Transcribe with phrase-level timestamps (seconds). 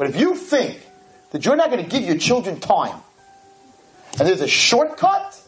[0.00, 0.80] But if you think
[1.30, 3.02] that you're not going to give your children time,
[4.18, 5.38] and there's a shortcut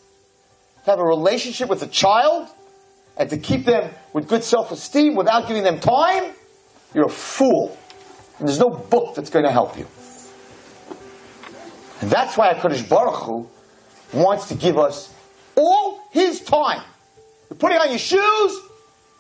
[0.85, 2.51] to have a relationship with a child,
[3.17, 6.35] and to keep them with good self-esteem without giving them time,
[6.93, 7.79] you're a fool.
[8.39, 9.87] And there's no book that's going to help you.
[12.03, 13.49] And that's why HaKadosh Baruch Hu
[14.13, 15.15] wants to give us
[15.57, 16.83] all His time.
[17.49, 18.61] You're putting on your shoes,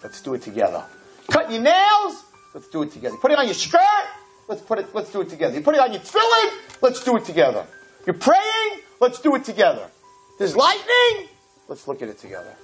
[0.02, 0.84] let's do it together.
[1.28, 2.22] Cutting your nails,
[2.52, 3.16] let's do it together.
[3.16, 3.80] Putting on your skirt,
[4.48, 5.54] let's put it, let's do it together.
[5.54, 6.50] You put it on your tefillin,
[6.80, 7.66] let's do it together.
[8.07, 9.89] You're praying, let's do it together.
[10.39, 11.29] There's lightning,
[11.68, 12.54] let's look at it together.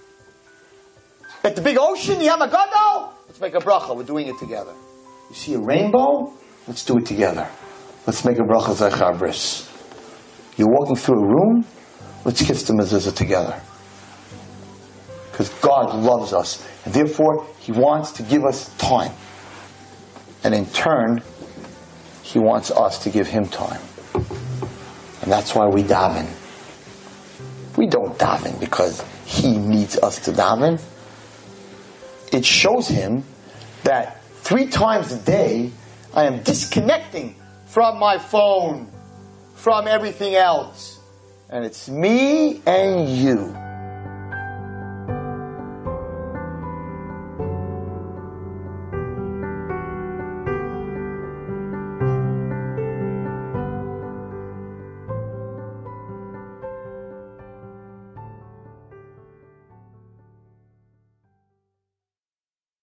[1.44, 3.96] At the big ocean, you have a Yam HaGadol, let's make a bracha.
[3.96, 4.74] We're doing it together.
[5.28, 6.32] You see a rainbow?
[6.66, 7.48] Let's do it together.
[8.06, 9.68] Let's make a bracha zechar.
[10.56, 11.64] You're walking through a room?
[12.24, 13.60] Let's kiss the mezuzah together.
[15.30, 16.66] Because God loves us.
[16.84, 19.12] And therefore, He wants to give us time.
[20.42, 21.22] And in turn,
[22.28, 23.80] He wants us to give Him time.
[25.22, 26.28] And that's why we daven.
[27.78, 30.78] We don't daven because He needs us to daven.
[32.30, 33.24] It shows Him
[33.84, 35.72] that three times a day
[36.12, 38.92] I am disconnecting from my phone,
[39.54, 41.00] from everything else.
[41.48, 43.56] And it's me and you.